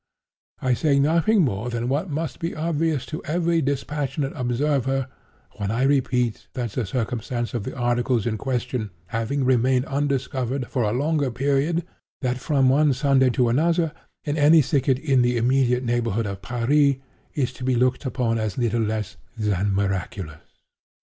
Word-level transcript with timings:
I 0.63 0.73
say 0.73 0.97
nothing 0.97 1.41
more 1.43 1.69
than 1.69 1.87
what 1.87 2.09
must 2.09 2.39
be 2.39 2.55
obvious 2.55 3.05
to 3.05 3.23
every 3.23 3.61
dispassionate 3.61 4.33
observer, 4.35 5.07
when 5.57 5.69
I 5.69 5.83
repeat 5.83 6.47
that 6.53 6.71
the 6.71 6.87
circumstance 6.87 7.53
of 7.53 7.65
the 7.65 7.77
articles 7.77 8.25
in 8.25 8.39
question 8.39 8.89
having 9.09 9.45
remained 9.45 9.85
undiscovered, 9.85 10.65
for 10.69 10.81
a 10.85 10.91
longer 10.91 11.29
period 11.29 11.85
than 12.23 12.33
from 12.37 12.67
one 12.67 12.93
Sunday 12.93 13.29
to 13.29 13.47
another, 13.47 13.91
in 14.23 14.37
any 14.37 14.63
thicket 14.63 14.97
in 14.97 15.21
the 15.21 15.37
immediate 15.37 15.83
neighborhood 15.83 16.25
of 16.25 16.41
Paris, 16.41 16.95
is 17.35 17.53
to 17.53 17.63
be 17.63 17.75
looked 17.75 18.03
upon 18.03 18.39
as 18.39 18.57
little 18.57 18.81
less 18.81 19.17
than 19.37 19.71
miraculous. 19.71 20.41